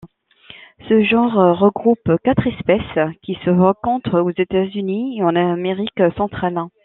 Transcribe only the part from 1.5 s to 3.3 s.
regroupe quatre espèces